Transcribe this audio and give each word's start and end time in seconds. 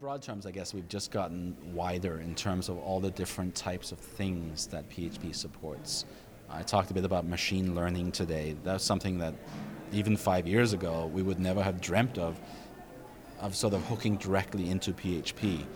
broad 0.00 0.22
terms, 0.22 0.46
I 0.46 0.50
guess 0.50 0.72
we've 0.72 0.88
just 0.88 1.10
gotten 1.10 1.54
wider 1.74 2.20
in 2.20 2.34
terms 2.34 2.70
of 2.70 2.78
all 2.78 3.00
the 3.00 3.10
different 3.10 3.54
types 3.54 3.92
of 3.92 3.98
things 3.98 4.66
that 4.68 4.88
PHP 4.88 5.34
supports. 5.34 6.06
I 6.48 6.62
talked 6.62 6.90
a 6.90 6.94
bit 6.94 7.04
about 7.04 7.26
machine 7.26 7.74
learning 7.74 8.12
today. 8.12 8.56
That's 8.64 8.82
something 8.82 9.18
that 9.18 9.34
even 9.92 10.16
five 10.16 10.46
years 10.46 10.72
ago 10.72 11.10
we 11.12 11.22
would 11.22 11.38
never 11.38 11.62
have 11.62 11.82
dreamt 11.82 12.16
of, 12.16 12.40
of 13.40 13.54
sort 13.54 13.74
of 13.74 13.84
hooking 13.88 14.16
directly 14.16 14.70
into 14.70 14.94
PHP. 14.94 15.66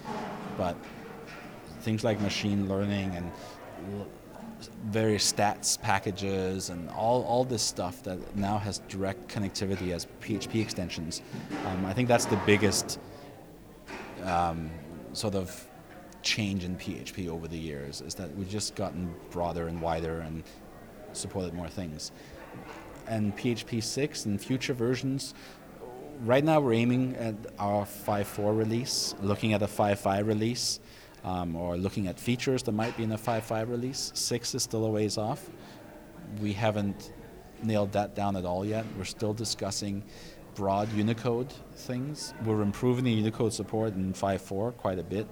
But 0.57 0.75
things 1.81 2.03
like 2.03 2.19
machine 2.23 2.67
learning 2.67 3.15
and 3.15 3.31
various 4.87 5.31
stats 5.31 5.79
packages 5.79 6.71
and 6.71 6.89
all, 6.89 7.25
all 7.25 7.45
this 7.45 7.63
stuff 7.63 8.03
that 8.05 8.35
now 8.35 8.57
has 8.57 8.79
direct 8.89 9.29
connectivity 9.29 9.93
as 9.93 10.07
PHP 10.23 10.63
extensions. 10.63 11.21
Um, 11.67 11.85
I 11.85 11.93
think 11.93 12.09
that's 12.09 12.25
the 12.25 12.41
biggest 12.47 12.99
um, 14.25 14.71
sort 15.13 15.35
of 15.35 15.69
change 16.23 16.65
in 16.65 16.77
PHP 16.77 17.29
over 17.29 17.47
the 17.47 17.59
years 17.59 18.01
is 18.01 18.15
that 18.15 18.35
we've 18.37 18.49
just 18.49 18.75
gotten 18.75 19.15
broader 19.31 19.69
and 19.69 19.81
wider 19.81 20.21
and 20.21 20.43
supported 21.13 21.55
more 21.55 21.69
things. 21.69 22.11
And 23.07 23.37
PHP 23.37 23.83
6 23.83 24.25
and 24.25 24.41
future 24.41 24.73
versions, 24.73 25.35
right 26.23 26.43
now 26.43 26.61
we're 26.61 26.73
aiming 26.73 27.15
at 27.17 27.35
our 27.59 27.85
5.4 27.85 28.57
release, 28.57 29.15
looking 29.21 29.53
at 29.53 29.63
a 29.63 29.67
5.5 29.67 30.27
release, 30.27 30.81
um, 31.23 31.55
or 31.57 31.77
looking 31.77 32.09
at 32.09 32.19
features 32.19 32.63
that 32.65 32.73
might 32.73 32.97
be 32.97 33.05
in 33.05 33.13
a 33.13 33.19
5.5 33.19 33.69
release. 33.69 34.11
6 34.15 34.55
is 34.55 34.63
still 34.63 34.85
a 34.87 34.91
ways 34.91 35.19
off. 35.19 35.49
We 36.41 36.53
haven't 36.53 37.13
nailed 37.63 37.93
that 37.93 38.15
down 38.15 38.37
at 38.37 38.45
all 38.45 38.65
yet. 38.65 38.85
We're 38.97 39.05
still 39.05 39.35
discussing 39.35 40.03
broad 40.55 40.93
Unicode 40.93 41.53
things. 41.77 42.35
We're 42.45 42.63
improving 42.63 43.05
the 43.05 43.13
Unicode 43.13 43.53
support 43.53 43.95
in 43.95 44.13
5.4 44.13 44.77
quite 44.77 44.99
a 44.99 45.03
bit. 45.03 45.27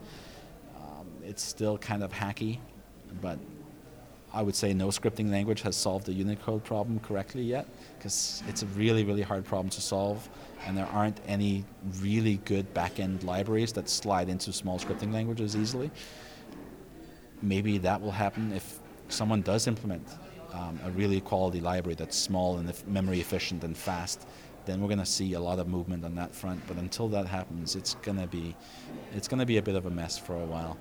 Um, 0.76 1.06
it's 1.24 1.42
still 1.42 1.78
kind 1.78 2.02
of 2.02 2.12
hacky, 2.12 2.58
but 3.20 3.38
I 4.32 4.42
would 4.42 4.56
say 4.56 4.72
no 4.72 4.88
scripting 4.88 5.30
language 5.30 5.62
has 5.62 5.76
solved 5.76 6.06
the 6.06 6.12
Unicode 6.12 6.64
problem 6.64 6.98
correctly 7.00 7.42
yet 7.42 7.66
because 7.96 8.42
it's 8.48 8.62
a 8.62 8.66
really, 8.66 9.04
really 9.04 9.22
hard 9.22 9.44
problem 9.44 9.68
to 9.70 9.80
solve, 9.80 10.28
and 10.66 10.76
there 10.76 10.86
aren't 10.86 11.20
any 11.26 11.64
really 12.00 12.38
good 12.44 12.72
back-end 12.74 13.22
libraries 13.24 13.72
that 13.74 13.88
slide 13.88 14.28
into 14.28 14.52
small 14.52 14.78
scripting 14.78 15.12
languages 15.12 15.54
easily. 15.54 15.90
Maybe 17.42 17.78
that 17.78 18.00
will 18.00 18.12
happen 18.12 18.52
if 18.52 18.78
someone 19.08 19.42
does 19.42 19.66
implement 19.66 20.06
um, 20.52 20.78
a 20.84 20.90
really 20.90 21.20
quality 21.20 21.60
library 21.60 21.94
that's 21.94 22.16
small 22.16 22.58
and 22.58 22.72
memory 22.86 23.20
efficient 23.20 23.64
and 23.64 23.76
fast 23.76 24.26
then 24.64 24.80
we're 24.80 24.88
going 24.88 24.98
to 24.98 25.06
see 25.06 25.32
a 25.34 25.40
lot 25.40 25.58
of 25.58 25.68
movement 25.68 26.04
on 26.04 26.14
that 26.16 26.34
front. 26.34 26.66
But 26.66 26.76
until 26.76 27.08
that 27.08 27.26
happens, 27.26 27.76
it's 27.76 27.94
going 27.96 28.18
to 28.18 28.26
be 28.26 28.54
it's 29.14 29.28
going 29.28 29.40
to 29.40 29.46
be 29.46 29.58
a 29.58 29.62
bit 29.62 29.74
of 29.74 29.86
a 29.86 29.90
mess 29.90 30.18
for 30.18 30.34
a 30.34 30.44
while. 30.44 30.78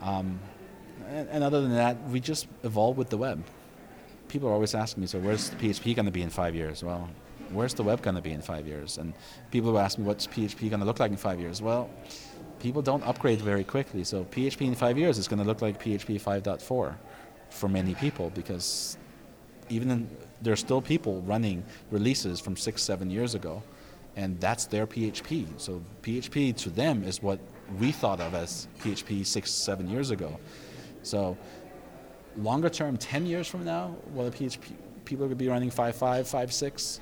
Um, 0.00 0.40
and, 1.08 1.28
and, 1.28 1.44
other 1.44 1.60
than 1.60 1.74
that, 1.74 2.02
we 2.08 2.20
just 2.20 2.46
evolve 2.64 2.96
with 2.96 3.08
the 3.08 3.16
web. 3.16 3.44
People 4.28 4.48
are 4.48 4.52
always 4.52 4.74
asking 4.74 5.02
me, 5.02 5.06
so 5.06 5.18
where's 5.18 5.50
PHP 5.50 5.94
going 5.94 6.06
to 6.06 6.12
be 6.12 6.22
in 6.22 6.30
five 6.30 6.54
years? 6.54 6.82
Well, 6.82 7.08
where's 7.50 7.74
the 7.74 7.82
web 7.82 8.02
going 8.02 8.16
to 8.16 8.22
be 8.22 8.32
in 8.32 8.42
five 8.42 8.66
years? 8.66 8.98
And 8.98 9.14
people 9.50 9.70
who 9.70 9.78
ask 9.78 9.98
me, 9.98 10.04
what's 10.04 10.26
PHP 10.26 10.70
going 10.70 10.80
to 10.80 10.86
look 10.86 11.00
like 11.00 11.10
in 11.10 11.16
five 11.16 11.38
years? 11.38 11.62
Well, 11.62 11.90
people 12.60 12.82
don't 12.82 13.02
upgrade 13.04 13.40
very 13.40 13.64
quickly. 13.64 14.04
So 14.04 14.24
PHP 14.24 14.66
in 14.66 14.74
five 14.74 14.98
years 14.98 15.18
is 15.18 15.28
going 15.28 15.40
to 15.40 15.44
look 15.44 15.62
like 15.62 15.82
PHP 15.82 16.20
5.4 16.20 16.94
for 17.50 17.68
many 17.68 17.94
people 17.94 18.30
because 18.30 18.96
even 19.72 19.90
in, 19.90 20.16
there 20.40 20.52
are 20.52 20.56
still 20.56 20.80
people 20.80 21.22
running 21.22 21.64
releases 21.90 22.40
from 22.40 22.56
six, 22.56 22.82
seven 22.82 23.10
years 23.10 23.34
ago, 23.34 23.62
and 24.16 24.38
that's 24.40 24.66
their 24.66 24.86
PHP. 24.86 25.46
So 25.56 25.82
PHP 26.02 26.56
to 26.58 26.70
them 26.70 27.02
is 27.04 27.22
what 27.22 27.38
we 27.78 27.92
thought 27.92 28.20
of 28.20 28.34
as 28.34 28.68
PHP 28.80 29.24
six, 29.24 29.50
seven 29.50 29.88
years 29.88 30.10
ago. 30.10 30.38
So 31.02 31.36
longer 32.36 32.68
term, 32.68 32.96
10 32.96 33.26
years 33.26 33.48
from 33.48 33.64
now, 33.64 33.96
well, 34.14 34.28
the 34.28 34.36
PHP 34.36 34.72
people 35.04 35.24
are 35.24 35.28
going 35.28 35.38
to 35.38 35.44
be 35.44 35.48
running 35.48 35.70
5.5, 35.70 35.94
5.6, 36.20 37.00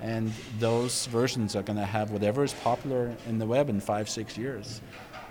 and 0.00 0.32
those 0.58 1.06
versions 1.06 1.56
are 1.56 1.62
going 1.62 1.78
to 1.78 1.84
have 1.84 2.10
whatever 2.10 2.44
is 2.44 2.52
popular 2.54 3.14
in 3.26 3.38
the 3.38 3.46
web 3.46 3.68
in 3.68 3.80
five, 3.80 4.08
six 4.08 4.36
years. 4.36 4.80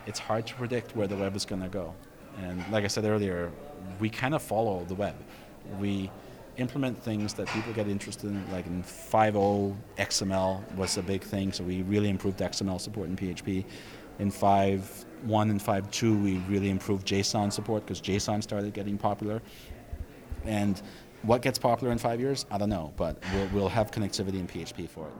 It's 0.08 0.20
hard 0.20 0.48
to 0.48 0.56
predict 0.56 0.96
where 0.96 1.08
the 1.08 1.16
web 1.16 1.36
is 1.36 1.46
going 1.46 1.62
to 1.62 1.70
go. 1.70 1.94
And 2.42 2.64
like 2.72 2.84
I 2.84 2.88
said 2.88 3.06
earlier, 3.06 3.52
we 4.00 4.10
kind 4.10 4.34
of 4.36 4.42
follow 4.42 4.84
the 4.86 4.96
web. 4.96 5.16
We 5.80 6.10
implement 6.58 7.02
things 7.02 7.34
that 7.36 7.48
people 7.48 7.74
get 7.74 7.88
interested 7.88 8.30
in, 8.30 8.52
like 8.52 8.66
in 8.66 8.84
5.0 8.84 9.76
XML 9.98 10.76
was 10.76 10.98
a 10.98 11.04
big 11.04 11.24
thing, 11.24 11.52
so 11.52 11.64
we 11.64 11.84
really 11.84 12.10
improved 12.10 12.40
XML 12.40 12.80
support 12.80 13.10
in 13.10 13.16
PHP. 13.16 13.66
In 14.20 14.32
5.1 14.32 15.50
and 15.50 15.62
5.2, 15.62 16.24
we 16.24 16.38
really 16.50 16.70
improved 16.70 17.08
JSON 17.08 17.54
support 17.54 17.86
because 17.86 18.02
JSON 18.02 18.42
started 18.42 18.74
getting 18.74 18.98
popular. 18.98 19.42
And 20.44 20.82
what 21.22 21.42
gets 21.42 21.60
popular 21.60 21.92
in 21.92 22.00
five 22.00 22.20
years? 22.20 22.46
I 22.50 22.58
don't 22.58 22.70
know, 22.70 22.94
but 22.96 23.22
we'll, 23.34 23.48
we'll 23.54 23.70
have 23.70 23.92
connectivity 23.92 24.40
in 24.40 24.48
PHP 24.48 24.90
for 24.90 25.08
it. 25.08 25.14